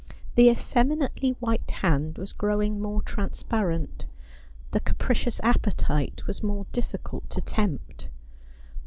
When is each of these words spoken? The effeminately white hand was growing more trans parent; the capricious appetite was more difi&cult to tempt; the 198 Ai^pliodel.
The 0.33 0.49
effeminately 0.49 1.37
white 1.39 1.69
hand 1.69 2.17
was 2.17 2.33
growing 2.33 2.81
more 2.81 3.03
trans 3.03 3.43
parent; 3.43 4.07
the 4.71 4.79
capricious 4.79 5.39
appetite 5.43 6.25
was 6.25 6.41
more 6.41 6.65
difi&cult 6.73 7.29
to 7.29 7.39
tempt; 7.41 8.05
the 8.05 8.09
198 8.09 8.09
Ai^pliodel. 8.09 8.79